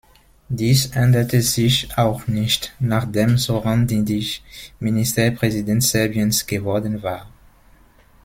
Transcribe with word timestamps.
Dies 0.49 0.87
änderte 0.95 1.43
sich 1.43 1.95
auch 1.95 2.25
nicht, 2.25 2.73
nachdem 2.79 3.37
Zoran 3.37 3.85
Đinđić 3.87 4.39
Ministerpräsident 4.79 5.83
Serbiens 5.83 6.47
geworden 6.47 7.03
war. 7.03 7.29